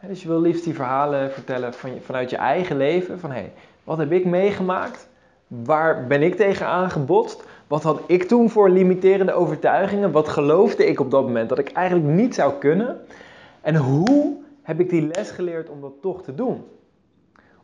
Dus 0.00 0.22
je 0.22 0.28
wil 0.28 0.40
liefst 0.40 0.64
die 0.64 0.74
verhalen 0.74 1.32
vertellen 1.32 1.74
van, 1.74 1.90
vanuit 2.00 2.30
je 2.30 2.36
eigen 2.36 2.76
leven, 2.76 3.20
van 3.20 3.30
hé, 3.30 3.38
hey, 3.38 3.52
wat 3.84 3.98
heb 3.98 4.12
ik 4.12 4.24
meegemaakt? 4.24 5.08
Waar 5.46 6.06
ben 6.06 6.22
ik 6.22 6.34
tegen 6.34 6.66
aangebotst? 6.66 7.44
Wat 7.66 7.82
had 7.82 8.00
ik 8.06 8.22
toen 8.24 8.50
voor 8.50 8.70
limiterende 8.70 9.32
overtuigingen? 9.32 10.12
Wat 10.12 10.28
geloofde 10.28 10.86
ik 10.86 11.00
op 11.00 11.10
dat 11.10 11.22
moment 11.22 11.48
dat 11.48 11.58
ik 11.58 11.72
eigenlijk 11.72 12.08
niet 12.08 12.34
zou 12.34 12.52
kunnen? 12.58 13.00
En 13.60 13.76
hoe 13.76 14.36
heb 14.62 14.80
ik 14.80 14.90
die 14.90 15.10
les 15.14 15.30
geleerd 15.30 15.68
om 15.68 15.80
dat 15.80 15.92
toch 16.00 16.22
te 16.22 16.34
doen? 16.34 16.64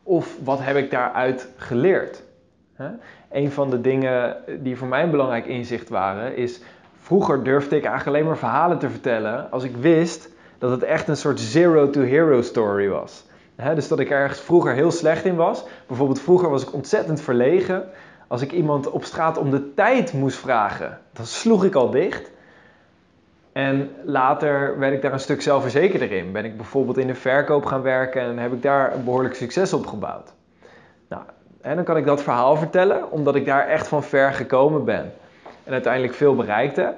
Of 0.03 0.37
wat 0.43 0.59
heb 0.61 0.75
ik 0.75 0.91
daaruit 0.91 1.47
geleerd? 1.57 2.23
Een 3.31 3.51
van 3.51 3.69
de 3.69 3.81
dingen 3.81 4.37
die 4.59 4.77
voor 4.77 4.87
mij 4.87 5.03
een 5.03 5.11
belangrijk 5.11 5.45
inzicht 5.45 5.89
waren, 5.89 6.35
is 6.35 6.61
vroeger 7.01 7.43
durfde 7.43 7.75
ik 7.75 7.83
eigenlijk 7.85 8.15
alleen 8.17 8.27
maar 8.27 8.37
verhalen 8.37 8.77
te 8.77 8.89
vertellen 8.89 9.51
als 9.51 9.63
ik 9.63 9.75
wist 9.75 10.29
dat 10.57 10.71
het 10.71 10.83
echt 10.83 11.07
een 11.07 11.17
soort 11.17 11.39
zero 11.39 11.89
to 11.89 12.01
hero 12.01 12.41
story 12.41 12.89
was. 12.89 13.25
dus 13.75 13.87
dat 13.87 13.99
ik 13.99 14.09
ergens 14.09 14.39
vroeger 14.39 14.73
heel 14.73 14.91
slecht 14.91 15.25
in 15.25 15.35
was. 15.35 15.63
Bijvoorbeeld 15.87 16.21
vroeger 16.21 16.49
was 16.49 16.63
ik 16.63 16.73
ontzettend 16.73 17.21
verlegen. 17.21 17.89
Als 18.27 18.41
ik 18.41 18.51
iemand 18.51 18.89
op 18.89 19.03
straat 19.03 19.37
om 19.37 19.49
de 19.49 19.73
tijd 19.73 20.13
moest 20.13 20.37
vragen, 20.37 20.99
dan 21.13 21.25
sloeg 21.25 21.63
ik 21.63 21.75
al 21.75 21.89
dicht. 21.89 22.31
En 23.53 23.95
later 24.03 24.79
werd 24.79 24.93
ik 24.93 25.01
daar 25.01 25.13
een 25.13 25.19
stuk 25.19 25.41
zelfverzekerder 25.41 26.11
in. 26.11 26.31
Ben 26.31 26.45
ik 26.45 26.57
bijvoorbeeld 26.57 26.97
in 26.97 27.07
de 27.07 27.15
verkoop 27.15 27.65
gaan 27.65 27.81
werken 27.81 28.21
en 28.21 28.37
heb 28.37 28.53
ik 28.53 28.61
daar 28.61 28.93
een 28.93 29.03
behoorlijk 29.03 29.35
succes 29.35 29.73
op 29.73 29.85
gebouwd. 29.85 30.33
Nou, 31.09 31.21
en 31.61 31.75
dan 31.75 31.83
kan 31.83 31.97
ik 31.97 32.05
dat 32.05 32.23
verhaal 32.23 32.55
vertellen, 32.55 33.11
omdat 33.11 33.35
ik 33.35 33.45
daar 33.45 33.67
echt 33.67 33.87
van 33.87 34.03
ver 34.03 34.33
gekomen 34.33 34.85
ben. 34.85 35.13
En 35.63 35.73
uiteindelijk 35.73 36.13
veel 36.13 36.35
bereikt 36.35 36.75
heb. 36.75 36.95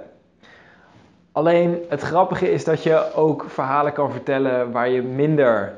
Alleen 1.32 1.84
het 1.90 2.02
grappige 2.02 2.52
is 2.52 2.64
dat 2.64 2.84
je 2.84 3.14
ook 3.14 3.46
verhalen 3.48 3.94
kan 3.94 4.12
vertellen 4.12 4.72
waar 4.72 4.90
je 4.90 5.02
minder 5.02 5.74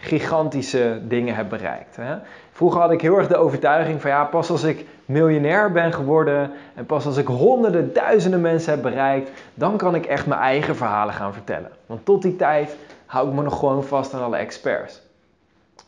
gigantische 0.00 1.00
dingen 1.02 1.34
hebt 1.34 1.48
bereikt. 1.48 1.96
Hè? 1.96 2.14
Vroeger 2.52 2.80
had 2.80 2.90
ik 2.90 3.00
heel 3.00 3.18
erg 3.18 3.26
de 3.28 3.36
overtuiging 3.36 4.00
van 4.00 4.10
ja, 4.10 4.24
pas 4.24 4.50
als 4.50 4.62
ik 4.62 4.86
miljonair 5.04 5.72
ben 5.72 5.92
geworden 5.92 6.50
en 6.74 6.86
pas 6.86 7.06
als 7.06 7.16
ik 7.16 7.26
honderden, 7.26 7.92
duizenden 7.92 8.40
mensen 8.40 8.72
heb 8.72 8.82
bereikt, 8.82 9.30
dan 9.54 9.76
kan 9.76 9.94
ik 9.94 10.06
echt 10.06 10.26
mijn 10.26 10.40
eigen 10.40 10.76
verhalen 10.76 11.14
gaan 11.14 11.32
vertellen. 11.32 11.70
Want 11.86 12.04
tot 12.04 12.22
die 12.22 12.36
tijd 12.36 12.76
hou 13.06 13.28
ik 13.28 13.34
me 13.34 13.42
nog 13.42 13.58
gewoon 13.58 13.84
vast 13.84 14.14
aan 14.14 14.22
alle 14.22 14.36
experts. 14.36 15.02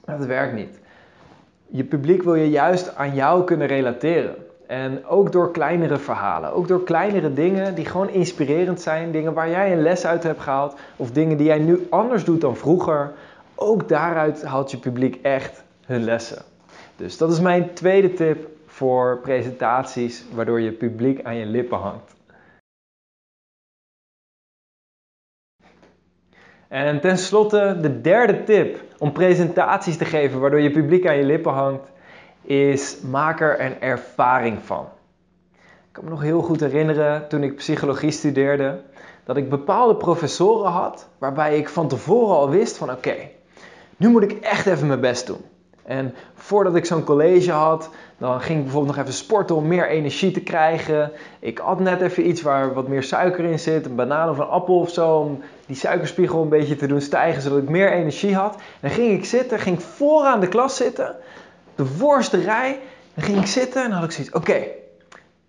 Dat 0.05 0.25
werkt 0.27 0.55
niet. 0.55 0.81
Je 1.67 1.85
publiek 1.85 2.23
wil 2.23 2.35
je 2.35 2.51
juist 2.51 2.97
aan 2.97 3.15
jou 3.15 3.45
kunnen 3.45 3.67
relateren. 3.67 4.35
En 4.67 5.07
ook 5.07 5.33
door 5.33 5.51
kleinere 5.51 5.97
verhalen, 5.97 6.53
ook 6.53 6.69
door 6.69 6.85
kleinere 6.85 7.33
dingen 7.33 7.75
die 7.75 7.85
gewoon 7.85 8.11
inspirerend 8.11 8.81
zijn, 8.81 9.11
dingen 9.11 9.33
waar 9.33 9.51
jij 9.51 9.73
een 9.73 9.83
les 9.83 10.07
uit 10.07 10.23
hebt 10.23 10.41
gehaald, 10.41 10.77
of 10.97 11.11
dingen 11.11 11.37
die 11.37 11.47
jij 11.47 11.59
nu 11.59 11.87
anders 11.91 12.25
doet 12.25 12.41
dan 12.41 12.57
vroeger, 12.57 13.13
ook 13.63 13.89
daaruit 13.89 14.43
haalt 14.43 14.71
je 14.71 14.79
publiek 14.79 15.19
echt 15.23 15.65
hun 15.87 16.05
lessen. 16.05 16.43
Dus 16.97 17.17
dat 17.17 17.33
is 17.33 17.41
mijn 17.41 17.75
tweede 17.75 18.13
tip 18.13 18.49
voor 18.67 19.19
presentaties 19.19 20.25
waardoor 20.35 20.61
je 20.61 20.73
publiek 20.73 21.25
aan 21.25 21.37
je 21.37 21.47
lippen 21.47 21.79
hangt. 21.79 22.15
En 26.69 27.01
tenslotte 27.01 27.79
de 27.81 28.01
derde 28.01 28.45
tip 28.45 28.81
om 28.99 29.13
presentaties 29.13 29.97
te 29.97 30.05
geven 30.05 30.41
waardoor 30.41 30.61
je 30.61 30.71
publiek 30.71 31.07
aan 31.07 31.17
je 31.17 31.25
lippen 31.25 31.53
hangt, 31.53 31.91
is 32.43 33.01
maak 33.01 33.41
er 33.41 33.61
een 33.61 33.81
ervaring 33.81 34.63
van. 34.63 34.89
Ik 35.93 35.93
kan 35.93 36.05
me 36.05 36.11
nog 36.11 36.23
heel 36.23 36.43
goed 36.43 36.61
herinneren 36.61 37.29
toen 37.29 37.43
ik 37.43 37.57
psychologie 37.57 38.11
studeerde, 38.11 38.81
dat 39.25 39.37
ik 39.37 39.51
bepaalde 39.51 39.97
professoren 39.97 40.71
had 40.71 41.09
waarbij 41.19 41.59
ik 41.59 41.69
van 41.69 41.89
tevoren 41.89 42.37
al 42.37 42.51
wist 42.51 42.77
van 42.77 42.91
oké, 42.91 43.15
nu 44.03 44.09
moet 44.09 44.23
ik 44.23 44.33
echt 44.33 44.67
even 44.67 44.87
mijn 44.87 45.01
best 45.01 45.27
doen. 45.27 45.45
En 45.83 46.15
voordat 46.35 46.77
ik 46.77 46.85
zo'n 46.85 47.05
college 47.05 47.53
had, 47.53 47.91
dan 48.19 48.41
ging 48.41 48.59
ik 48.59 48.65
bijvoorbeeld 48.65 48.97
nog 48.97 49.05
even 49.05 49.19
sporten 49.19 49.57
om 49.57 49.67
meer 49.67 49.89
energie 49.89 50.31
te 50.31 50.41
krijgen. 50.41 51.13
Ik 51.41 51.59
at 51.59 51.81
net 51.81 52.01
even 52.01 52.29
iets 52.29 52.43
waar 52.43 52.75
wat 52.75 52.89
meer 52.89 53.03
suiker 53.03 53.45
in 53.45 53.59
zit, 53.59 53.87
een 53.87 53.95
banaan 53.95 54.29
of 54.29 54.39
een 54.39 54.47
appel 54.47 54.79
of 54.79 54.91
zo, 54.91 55.19
om 55.19 55.41
die 55.67 55.77
suikerspiegel 55.77 56.43
een 56.43 56.49
beetje 56.49 56.77
te 56.77 56.87
doen 56.87 57.01
stijgen, 57.01 57.43
zodat 57.43 57.63
ik 57.63 57.69
meer 57.69 57.93
energie 57.93 58.35
had. 58.35 58.55
En 58.55 58.61
dan 58.81 58.91
ging 58.91 59.19
ik 59.19 59.25
zitten, 59.25 59.59
ging 59.59 59.83
vooraan 59.83 60.41
de 60.41 60.49
klas 60.49 60.77
zitten, 60.77 61.17
de 61.75 61.87
voorste 61.87 62.41
rij. 62.41 62.81
Dan 63.15 63.25
ging 63.25 63.39
ik 63.39 63.47
zitten 63.47 63.85
en 63.85 63.91
had 63.91 64.05
ik 64.05 64.11
zoiets, 64.11 64.35
oké, 64.35 64.63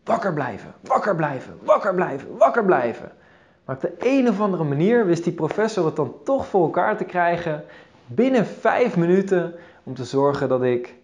wakker 0.04 0.34
blijven, 0.34 0.74
wakker 0.82 1.16
blijven, 1.16 1.58
wakker 1.64 1.96
blijven, 1.96 2.38
wakker 2.38 2.66
blijven. 2.66 3.12
Maar 3.66 3.76
op 3.76 3.82
de 3.82 3.94
een 4.00 4.30
of 4.30 4.42
andere 4.42 4.64
manier 4.64 5.06
wist 5.06 5.24
die 5.24 5.34
professor 5.34 5.86
het 5.86 5.96
dan 5.96 6.14
toch 6.24 6.48
voor 6.48 6.64
elkaar 6.64 6.98
te 6.98 7.04
krijgen 7.04 7.64
binnen 8.16 8.46
vijf 8.46 8.98
minuten 8.98 9.54
om 9.84 9.96
te 9.96 10.04
zorgen 10.04 10.50
dat 10.50 10.64
ik 10.64 10.96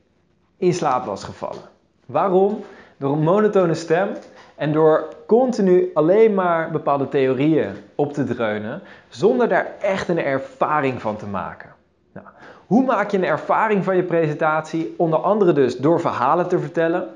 in 0.58 0.74
slaap 0.74 1.06
was 1.06 1.24
gevallen. 1.24 1.70
Waarom? 2.06 2.64
Door 2.98 3.14
een 3.14 3.24
monotone 3.24 3.74
stem 3.74 4.10
en 4.56 4.72
door 4.72 5.08
continu 5.26 5.90
alleen 5.94 6.34
maar 6.34 6.72
bepaalde 6.72 7.10
theorieën 7.10 7.72
op 7.96 8.14
te 8.14 8.24
dreunen, 8.24 8.82
zonder 9.10 9.50
daar 9.50 9.72
echt 9.82 10.08
een 10.08 10.24
ervaring 10.24 11.02
van 11.02 11.18
te 11.18 11.28
maken. 11.28 11.70
Nou, 12.14 12.28
hoe 12.68 12.86
maak 12.86 13.12
je 13.12 13.18
een 13.18 13.26
ervaring 13.26 13.84
van 13.84 13.96
je 13.96 14.04
presentatie? 14.04 14.94
Onder 14.98 15.20
andere 15.20 15.54
dus 15.54 15.78
door 15.78 16.00
verhalen 16.00 16.48
te 16.48 16.60
vertellen, 16.60 17.10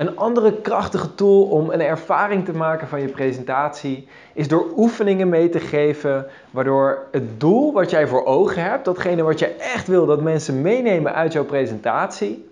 een 0.00 0.16
andere 0.16 0.60
krachtige 0.60 1.14
tool 1.14 1.42
om 1.42 1.70
een 1.70 1.80
ervaring 1.80 2.44
te 2.44 2.52
maken 2.52 2.88
van 2.88 3.00
je 3.00 3.08
presentatie 3.08 4.08
is 4.32 4.48
door 4.48 4.66
oefeningen 4.76 5.28
mee 5.28 5.48
te 5.48 5.60
geven, 5.60 6.26
waardoor 6.50 7.06
het 7.10 7.40
doel 7.40 7.72
wat 7.72 7.90
jij 7.90 8.06
voor 8.06 8.24
ogen 8.24 8.62
hebt, 8.62 8.84
datgene 8.84 9.22
wat 9.22 9.38
je 9.38 9.46
echt 9.46 9.86
wil 9.86 10.06
dat 10.06 10.20
mensen 10.22 10.62
meenemen 10.62 11.14
uit 11.14 11.32
jouw 11.32 11.44
presentatie, 11.44 12.50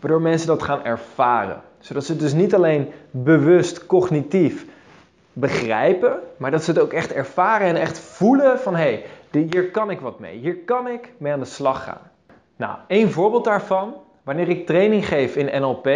waardoor 0.00 0.20
mensen 0.20 0.46
dat 0.46 0.62
gaan 0.62 0.84
ervaren. 0.84 1.60
Zodat 1.78 2.04
ze 2.04 2.16
dus 2.16 2.32
niet 2.32 2.54
alleen 2.54 2.92
bewust 3.10 3.86
cognitief 3.86 4.66
begrijpen, 5.32 6.18
maar 6.36 6.50
dat 6.50 6.64
ze 6.64 6.70
het 6.70 6.80
ook 6.80 6.92
echt 6.92 7.12
ervaren 7.12 7.66
en 7.66 7.76
echt 7.76 7.98
voelen 7.98 8.58
van 8.58 8.76
hé, 8.76 9.02
hey, 9.30 9.46
hier 9.50 9.70
kan 9.70 9.90
ik 9.90 10.00
wat 10.00 10.18
mee, 10.18 10.38
hier 10.38 10.56
kan 10.56 10.88
ik 10.88 11.12
mee 11.16 11.32
aan 11.32 11.40
de 11.40 11.44
slag 11.44 11.84
gaan. 11.84 12.10
Nou, 12.56 12.76
één 12.86 13.10
voorbeeld 13.10 13.44
daarvan 13.44 13.94
Wanneer 14.28 14.48
ik 14.48 14.66
training 14.66 15.06
geef 15.06 15.36
in 15.36 15.60
NLP, 15.60 15.88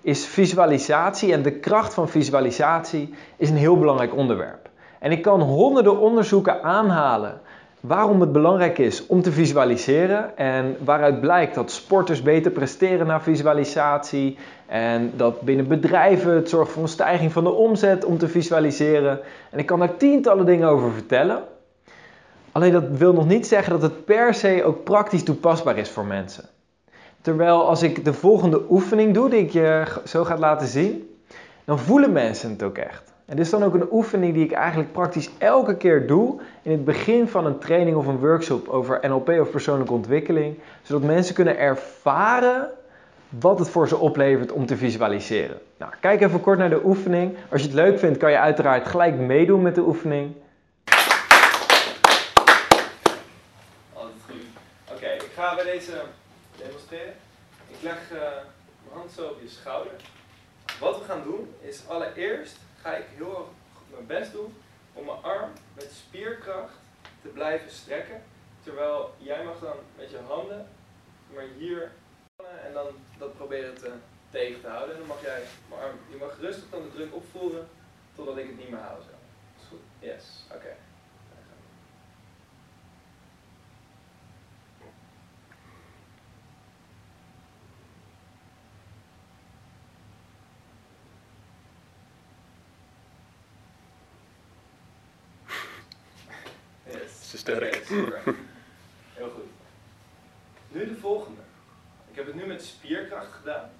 is 0.00 0.26
visualisatie 0.26 1.32
en 1.32 1.42
de 1.42 1.52
kracht 1.52 1.94
van 1.94 2.08
visualisatie 2.08 3.14
is 3.36 3.50
een 3.50 3.56
heel 3.56 3.78
belangrijk 3.78 4.16
onderwerp. 4.16 4.68
En 4.98 5.12
ik 5.12 5.22
kan 5.22 5.40
honderden 5.40 5.98
onderzoeken 5.98 6.62
aanhalen 6.62 7.40
waarom 7.80 8.20
het 8.20 8.32
belangrijk 8.32 8.78
is 8.78 9.06
om 9.06 9.22
te 9.22 9.32
visualiseren 9.32 10.36
en 10.36 10.76
waaruit 10.84 11.20
blijkt 11.20 11.54
dat 11.54 11.70
sporters 11.70 12.22
beter 12.22 12.50
presteren 12.50 13.06
na 13.06 13.20
visualisatie 13.20 14.38
en 14.66 15.12
dat 15.16 15.40
binnen 15.40 15.68
bedrijven 15.68 16.34
het 16.34 16.48
zorgt 16.48 16.72
voor 16.72 16.82
een 16.82 16.88
stijging 16.88 17.32
van 17.32 17.44
de 17.44 17.52
omzet 17.52 18.04
om 18.04 18.18
te 18.18 18.28
visualiseren. 18.28 19.20
En 19.50 19.58
ik 19.58 19.66
kan 19.66 19.78
daar 19.78 19.96
tientallen 19.96 20.46
dingen 20.46 20.68
over 20.68 20.92
vertellen. 20.92 21.42
Alleen 22.52 22.72
dat 22.72 22.88
wil 22.88 23.12
nog 23.12 23.26
niet 23.26 23.46
zeggen 23.46 23.72
dat 23.72 23.82
het 23.82 24.04
per 24.04 24.34
se 24.34 24.64
ook 24.64 24.84
praktisch 24.84 25.24
toepasbaar 25.24 25.78
is 25.78 25.90
voor 25.90 26.04
mensen. 26.04 26.54
Terwijl 27.26 27.66
als 27.66 27.82
ik 27.82 28.04
de 28.04 28.12
volgende 28.12 28.62
oefening 28.70 29.14
doe, 29.14 29.30
die 29.30 29.40
ik 29.40 29.50
je 29.50 29.84
zo 30.04 30.24
ga 30.24 30.36
laten 30.36 30.66
zien, 30.66 31.18
dan 31.64 31.78
voelen 31.78 32.12
mensen 32.12 32.50
het 32.50 32.62
ook 32.62 32.78
echt. 32.78 33.12
En 33.24 33.36
dit 33.36 33.44
is 33.44 33.50
dan 33.50 33.62
ook 33.64 33.74
een 33.74 33.88
oefening 33.92 34.34
die 34.34 34.44
ik 34.44 34.52
eigenlijk 34.52 34.92
praktisch 34.92 35.30
elke 35.38 35.76
keer 35.76 36.06
doe 36.06 36.40
in 36.62 36.70
het 36.70 36.84
begin 36.84 37.28
van 37.28 37.46
een 37.46 37.58
training 37.58 37.96
of 37.96 38.06
een 38.06 38.18
workshop 38.18 38.68
over 38.68 39.00
NLP 39.02 39.28
of 39.28 39.50
persoonlijke 39.50 39.92
ontwikkeling, 39.92 40.58
zodat 40.82 41.02
mensen 41.02 41.34
kunnen 41.34 41.58
ervaren 41.58 42.70
wat 43.28 43.58
het 43.58 43.68
voor 43.68 43.88
ze 43.88 43.96
oplevert 43.96 44.52
om 44.52 44.66
te 44.66 44.76
visualiseren. 44.76 45.58
Nou, 45.78 45.92
kijk 46.00 46.20
even 46.20 46.40
kort 46.40 46.58
naar 46.58 46.70
de 46.70 46.84
oefening. 46.84 47.36
Als 47.50 47.60
je 47.60 47.66
het 47.66 47.76
leuk 47.76 47.98
vindt, 47.98 48.18
kan 48.18 48.30
je 48.30 48.38
uiteraard 48.38 48.86
gelijk 48.86 49.18
meedoen 49.18 49.62
met 49.62 49.74
de 49.74 49.86
oefening. 49.86 50.32
Altijd 53.92 54.14
goed. 54.26 54.44
Oké, 54.92 55.06
ik 55.06 55.30
ga 55.34 55.54
bij 55.54 55.64
deze 55.64 55.92
demonstreren. 56.56 57.14
Ik 57.68 57.82
leg 57.82 58.10
uh, 58.12 58.18
mijn 58.18 58.94
hand 58.94 59.12
zo 59.12 59.28
op 59.28 59.40
je 59.40 59.48
schouder. 59.48 59.92
Wat 60.80 60.98
we 60.98 61.04
gaan 61.04 61.22
doen 61.22 61.54
is 61.60 61.88
allereerst 61.88 62.56
ga 62.80 62.94
ik 62.94 63.04
heel 63.16 63.36
erg 63.36 63.46
mijn 63.90 64.06
best 64.06 64.32
doen 64.32 64.54
om 64.92 65.04
mijn 65.04 65.22
arm 65.22 65.50
met 65.74 65.92
spierkracht 66.06 66.74
te 67.22 67.28
blijven 67.28 67.70
strekken. 67.70 68.22
Terwijl 68.62 69.14
jij 69.18 69.44
mag 69.44 69.58
dan 69.58 69.76
met 69.96 70.10
je 70.10 70.18
handen 70.26 70.68
maar 71.34 71.44
hier 71.58 71.92
en 72.64 72.72
dan 72.72 72.86
dat 73.18 73.36
proberen 73.36 73.74
te 73.74 73.92
tegen 74.30 74.60
te 74.60 74.68
houden. 74.68 74.94
En 74.94 74.98
dan 74.98 75.08
mag 75.08 75.22
jij 75.22 75.42
mijn 75.68 75.80
arm, 75.80 75.96
je 76.10 76.16
mag 76.16 76.38
rustig 76.40 76.70
dan 76.70 76.82
de 76.82 76.90
druk 76.90 77.14
opvoeren 77.14 77.68
totdat 78.14 78.36
ik 78.36 78.46
het 78.46 78.58
niet 78.58 78.70
meer 78.70 78.80
hou 78.80 79.02
zo. 79.02 79.08
Is 79.58 79.66
goed? 79.68 79.80
Yes, 79.98 80.44
oké. 80.54 80.76
Sterk. 97.34 97.86
Heel 99.14 99.30
goed. 99.30 99.50
Nu 100.68 100.88
de 100.88 100.96
volgende. 100.96 101.40
Ik 102.10 102.16
heb 102.16 102.26
het 102.26 102.34
nu 102.34 102.46
met 102.46 102.64
spierkracht 102.64 103.32
gedaan. 103.32 103.70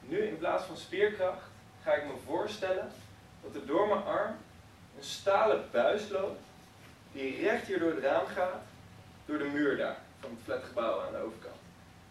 Nu 0.00 0.18
in 0.18 0.38
plaats 0.38 0.64
van 0.64 0.76
spierkracht 0.76 1.42
ga 1.82 1.92
ik 1.92 2.04
me 2.04 2.12
voorstellen 2.26 2.92
dat 3.42 3.54
er 3.54 3.66
door 3.66 3.88
mijn 3.88 4.04
arm 4.04 4.36
een 4.96 5.04
stalen 5.04 5.64
buis 5.70 6.08
loopt 6.08 6.40
die 7.12 7.40
recht 7.40 7.66
hier 7.66 7.78
door 7.78 7.90
het 7.90 8.04
raam 8.04 8.26
gaat, 8.26 8.62
door 9.26 9.38
de 9.38 9.44
muur 9.44 9.76
daar, 9.76 9.96
van 10.20 10.30
het 10.30 10.38
flatgebouw 10.44 11.06
aan 11.06 11.12
de 11.12 11.18
overkant. 11.18 11.54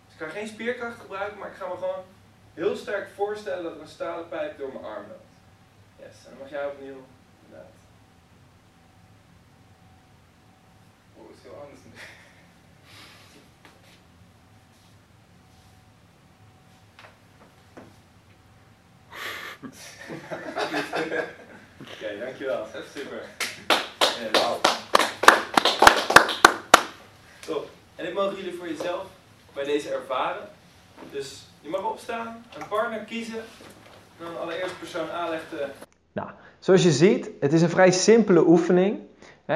Dus 0.05 0.13
ik 0.13 0.19
ga 0.19 0.29
geen 0.29 0.47
spierkracht 0.47 0.99
gebruiken, 0.99 1.37
maar 1.37 1.49
ik 1.49 1.55
ga 1.55 1.67
me 1.67 1.73
gewoon 1.73 2.03
heel 2.53 2.75
sterk 2.75 3.09
voorstellen 3.15 3.63
dat 3.63 3.75
er 3.75 3.81
een 3.81 3.87
stalen 3.87 4.29
pijp 4.29 4.57
door 4.57 4.73
mijn 4.73 4.85
arm 4.85 5.07
loopt. 5.07 5.27
Yes, 5.99 6.25
en 6.25 6.29
dan 6.29 6.37
mag 6.39 6.49
jij 6.49 6.65
opnieuw 6.65 7.05
inderdaad. 7.45 7.71
is 11.31 11.38
heel 11.49 11.61
anders. 11.61 11.79
Oké, 21.81 21.91
okay, 22.01 22.19
dankjewel. 22.19 22.65
Super. 22.95 23.21
En, 23.99 24.41
wow. 24.41 24.61
Top. 27.45 27.69
En 27.95 28.05
dit 28.05 28.13
mogen 28.13 28.35
jullie 28.35 28.53
voor 28.57 28.67
jezelf 28.67 29.05
bij 29.53 29.63
deze 29.63 29.89
ervaren. 29.89 30.49
Dus 31.11 31.47
je 31.61 31.69
mag 31.69 31.83
opstaan, 31.83 32.45
een 32.57 32.67
partner 32.67 32.99
kiezen. 32.99 33.43
En 34.19 34.25
dan 34.25 34.39
allereerst 34.39 34.79
persoon 34.79 35.09
A 35.09 35.29
legt 35.29 35.49
de... 35.49 35.67
Nou, 36.11 36.29
zoals 36.59 36.83
je 36.83 36.91
ziet, 36.91 37.29
het 37.39 37.53
is 37.53 37.61
een 37.61 37.69
vrij 37.69 37.91
simpele 37.91 38.47
oefening. 38.47 38.99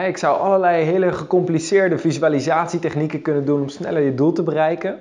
Ik 0.01 0.17
zou 0.17 0.39
allerlei 0.39 0.83
hele 0.83 1.11
gecompliceerde 1.11 1.97
visualisatietechnieken 1.97 3.21
kunnen 3.21 3.45
doen 3.45 3.61
om 3.61 3.69
sneller 3.69 4.01
je 4.01 4.15
doel 4.15 4.31
te 4.31 4.43
bereiken. 4.43 4.99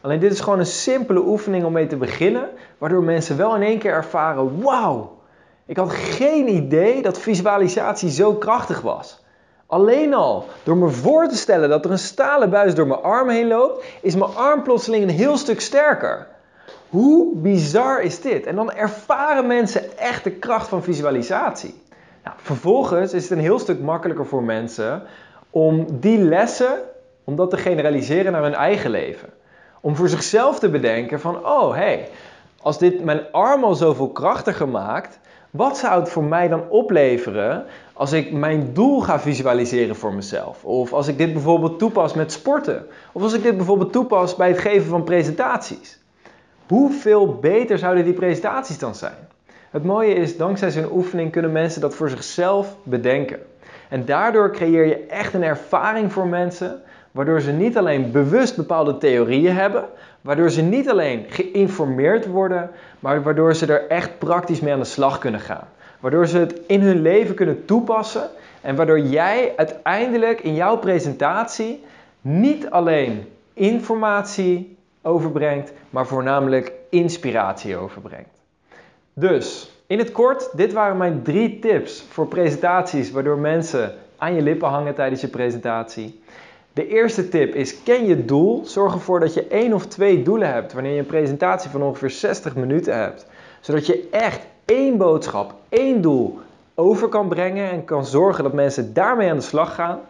Alleen 0.00 0.20
dit 0.20 0.32
is 0.32 0.40
gewoon 0.40 0.58
een 0.58 0.66
simpele 0.66 1.20
oefening 1.20 1.64
om 1.64 1.72
mee 1.72 1.86
te 1.86 1.96
beginnen, 1.96 2.48
waardoor 2.78 3.02
mensen 3.02 3.36
wel 3.36 3.54
in 3.56 3.62
één 3.62 3.78
keer 3.78 3.92
ervaren: 3.92 4.62
wauw, 4.62 5.18
ik 5.66 5.76
had 5.76 5.92
geen 5.92 6.48
idee 6.48 7.02
dat 7.02 7.18
visualisatie 7.18 8.10
zo 8.10 8.34
krachtig 8.34 8.80
was. 8.80 9.24
Alleen 9.66 10.14
al 10.14 10.46
door 10.62 10.76
me 10.76 10.88
voor 10.88 11.28
te 11.28 11.36
stellen 11.36 11.68
dat 11.68 11.84
er 11.84 11.90
een 11.90 11.98
stalen 11.98 12.50
buis 12.50 12.74
door 12.74 12.86
mijn 12.86 13.02
arm 13.02 13.28
heen 13.28 13.48
loopt, 13.48 13.84
is 14.00 14.14
mijn 14.14 14.34
arm 14.34 14.62
plotseling 14.62 15.02
een 15.02 15.10
heel 15.10 15.36
stuk 15.36 15.60
sterker. 15.60 16.26
Hoe 16.88 17.36
bizar 17.36 18.02
is 18.02 18.20
dit? 18.20 18.46
En 18.46 18.54
dan 18.54 18.72
ervaren 18.72 19.46
mensen 19.46 19.98
echt 19.98 20.24
de 20.24 20.32
kracht 20.32 20.68
van 20.68 20.82
visualisatie. 20.82 21.81
Nou, 22.24 22.36
vervolgens 22.40 23.12
is 23.12 23.22
het 23.22 23.32
een 23.32 23.44
heel 23.44 23.58
stuk 23.58 23.80
makkelijker 23.80 24.26
voor 24.26 24.42
mensen 24.42 25.02
om 25.50 25.86
die 26.00 26.18
lessen, 26.18 26.78
om 27.24 27.36
dat 27.36 27.50
te 27.50 27.56
generaliseren 27.56 28.32
naar 28.32 28.42
hun 28.42 28.54
eigen 28.54 28.90
leven. 28.90 29.28
Om 29.80 29.96
voor 29.96 30.08
zichzelf 30.08 30.58
te 30.58 30.70
bedenken 30.70 31.20
van, 31.20 31.46
oh 31.46 31.74
hé, 31.74 31.80
hey, 31.80 32.08
als 32.62 32.78
dit 32.78 33.04
mijn 33.04 33.32
arm 33.32 33.64
al 33.64 33.74
zoveel 33.74 34.08
krachtiger 34.08 34.68
maakt, 34.68 35.18
wat 35.50 35.78
zou 35.78 36.00
het 36.00 36.08
voor 36.08 36.24
mij 36.24 36.48
dan 36.48 36.68
opleveren 36.68 37.64
als 37.92 38.12
ik 38.12 38.32
mijn 38.32 38.72
doel 38.72 39.00
ga 39.00 39.20
visualiseren 39.20 39.96
voor 39.96 40.14
mezelf? 40.14 40.64
Of 40.64 40.92
als 40.92 41.08
ik 41.08 41.18
dit 41.18 41.32
bijvoorbeeld 41.32 41.78
toepas 41.78 42.14
met 42.14 42.32
sporten? 42.32 42.86
Of 43.12 43.22
als 43.22 43.32
ik 43.32 43.42
dit 43.42 43.56
bijvoorbeeld 43.56 43.92
toepas 43.92 44.36
bij 44.36 44.48
het 44.48 44.58
geven 44.58 44.88
van 44.88 45.04
presentaties? 45.04 45.98
Hoeveel 46.68 47.34
beter 47.34 47.78
zouden 47.78 48.04
die 48.04 48.12
presentaties 48.12 48.78
dan 48.78 48.94
zijn? 48.94 49.28
Het 49.72 49.84
mooie 49.84 50.14
is, 50.14 50.36
dankzij 50.36 50.70
zo'n 50.70 50.92
oefening 50.92 51.32
kunnen 51.32 51.52
mensen 51.52 51.80
dat 51.80 51.94
voor 51.94 52.08
zichzelf 52.08 52.76
bedenken. 52.82 53.38
En 53.88 54.04
daardoor 54.04 54.50
creëer 54.50 54.86
je 54.86 55.06
echt 55.06 55.34
een 55.34 55.42
ervaring 55.42 56.12
voor 56.12 56.26
mensen, 56.26 56.82
waardoor 57.10 57.40
ze 57.40 57.52
niet 57.52 57.78
alleen 57.78 58.10
bewust 58.10 58.56
bepaalde 58.56 58.98
theorieën 58.98 59.54
hebben, 59.54 59.84
waardoor 60.20 60.50
ze 60.50 60.62
niet 60.62 60.90
alleen 60.90 61.24
geïnformeerd 61.28 62.26
worden, 62.26 62.70
maar 62.98 63.22
waardoor 63.22 63.54
ze 63.54 63.66
er 63.66 63.88
echt 63.88 64.18
praktisch 64.18 64.60
mee 64.60 64.72
aan 64.72 64.78
de 64.78 64.84
slag 64.84 65.18
kunnen 65.18 65.40
gaan. 65.40 65.68
Waardoor 66.00 66.26
ze 66.26 66.38
het 66.38 66.60
in 66.66 66.80
hun 66.80 67.02
leven 67.02 67.34
kunnen 67.34 67.64
toepassen 67.64 68.28
en 68.60 68.76
waardoor 68.76 69.00
jij 69.00 69.52
uiteindelijk 69.56 70.40
in 70.40 70.54
jouw 70.54 70.76
presentatie 70.76 71.84
niet 72.20 72.70
alleen 72.70 73.28
informatie 73.52 74.76
overbrengt, 75.02 75.72
maar 75.90 76.06
voornamelijk 76.06 76.72
inspiratie 76.90 77.76
overbrengt. 77.76 78.41
Dus, 79.14 79.70
in 79.86 79.98
het 79.98 80.12
kort, 80.12 80.56
dit 80.56 80.72
waren 80.72 80.96
mijn 80.96 81.22
drie 81.22 81.58
tips 81.58 82.04
voor 82.08 82.26
presentaties 82.26 83.10
waardoor 83.10 83.38
mensen 83.38 83.94
aan 84.18 84.34
je 84.34 84.42
lippen 84.42 84.68
hangen 84.68 84.94
tijdens 84.94 85.20
je 85.20 85.28
presentatie. 85.28 86.20
De 86.72 86.88
eerste 86.88 87.28
tip 87.28 87.54
is 87.54 87.82
ken 87.82 88.06
je 88.06 88.24
doel. 88.24 88.64
Zorg 88.64 88.94
ervoor 88.94 89.20
dat 89.20 89.34
je 89.34 89.46
één 89.46 89.72
of 89.72 89.86
twee 89.86 90.22
doelen 90.22 90.52
hebt 90.52 90.72
wanneer 90.72 90.92
je 90.92 90.98
een 90.98 91.06
presentatie 91.06 91.70
van 91.70 91.82
ongeveer 91.82 92.10
60 92.10 92.56
minuten 92.56 92.96
hebt. 92.96 93.26
Zodat 93.60 93.86
je 93.86 94.08
echt 94.10 94.40
één 94.64 94.96
boodschap, 94.96 95.54
één 95.68 96.00
doel 96.00 96.40
over 96.74 97.08
kan 97.08 97.28
brengen 97.28 97.70
en 97.70 97.84
kan 97.84 98.04
zorgen 98.04 98.44
dat 98.44 98.52
mensen 98.52 98.94
daarmee 98.94 99.30
aan 99.30 99.36
de 99.36 99.42
slag 99.42 99.74
gaan. 99.74 100.00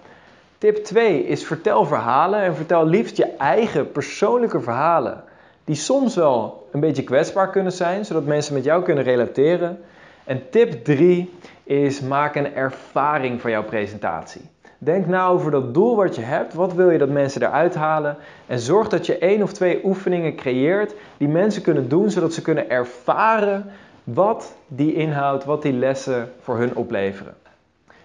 Tip 0.58 0.76
2 0.76 1.26
is 1.26 1.46
vertel 1.46 1.84
verhalen 1.84 2.40
en 2.40 2.54
vertel 2.54 2.86
liefst 2.86 3.16
je 3.16 3.26
eigen 3.26 3.92
persoonlijke 3.92 4.60
verhalen. 4.60 5.24
Die 5.64 5.74
soms 5.74 6.14
wel 6.14 6.68
een 6.72 6.80
beetje 6.80 7.04
kwetsbaar 7.04 7.50
kunnen 7.50 7.72
zijn, 7.72 8.04
zodat 8.04 8.24
mensen 8.24 8.54
met 8.54 8.64
jou 8.64 8.82
kunnen 8.82 9.04
relateren. 9.04 9.78
En 10.24 10.50
tip 10.50 10.84
3 10.84 11.32
is 11.64 12.00
maak 12.00 12.34
een 12.34 12.54
ervaring 12.54 13.40
van 13.40 13.50
jouw 13.50 13.64
presentatie. 13.64 14.50
Denk 14.78 15.06
na 15.06 15.26
over 15.26 15.50
dat 15.50 15.74
doel 15.74 15.96
wat 15.96 16.14
je 16.14 16.22
hebt. 16.22 16.54
Wat 16.54 16.72
wil 16.72 16.90
je 16.90 16.98
dat 16.98 17.08
mensen 17.08 17.42
eruit 17.42 17.74
halen? 17.74 18.16
En 18.46 18.58
zorg 18.58 18.88
dat 18.88 19.06
je 19.06 19.18
één 19.18 19.42
of 19.42 19.52
twee 19.52 19.80
oefeningen 19.84 20.36
creëert 20.36 20.94
die 21.16 21.28
mensen 21.28 21.62
kunnen 21.62 21.88
doen, 21.88 22.10
zodat 22.10 22.34
ze 22.34 22.42
kunnen 22.42 22.70
ervaren 22.70 23.70
wat 24.04 24.54
die 24.66 24.94
inhoud, 24.94 25.44
wat 25.44 25.62
die 25.62 25.72
lessen 25.72 26.32
voor 26.40 26.58
hun 26.58 26.76
opleveren. 26.76 27.34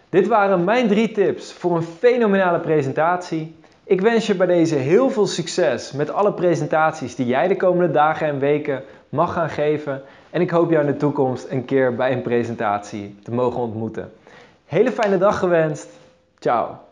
Dit 0.10 0.28
waren 0.28 0.64
mijn 0.64 0.88
drie 0.88 1.12
tips 1.12 1.54
voor 1.54 1.76
een 1.76 1.84
fenomenale 1.84 2.60
presentatie. 2.60 3.56
Ik 3.90 4.02
wens 4.02 4.28
je 4.28 4.36
bij 4.36 4.48
deze 4.48 4.76
heel 4.76 5.10
veel 5.10 5.28
succes 5.28 5.92
met 5.92 6.10
alle 6.10 6.34
presentaties 6.34 7.16
die 7.16 7.26
jij 7.26 7.48
de 7.48 7.56
komende 7.56 7.94
dagen 7.94 8.28
en 8.28 8.40
weken 8.40 8.84
mag 9.10 9.34
gaan 9.34 9.50
geven. 9.50 10.02
En 10.30 10.42
ik 10.42 10.50
hoop 10.50 10.70
jou 10.70 10.86
in 10.86 10.92
de 10.92 10.98
toekomst 10.98 11.48
een 11.50 11.66
keer 11.66 11.96
bij 11.96 12.12
een 12.12 12.22
presentatie 12.22 13.16
te 13.24 13.32
mogen 13.32 13.62
ontmoeten. 13.62 14.12
Hele 14.66 14.92
fijne 14.92 15.18
dag 15.18 15.40
gewenst. 15.40 15.90
Ciao. 16.40 16.87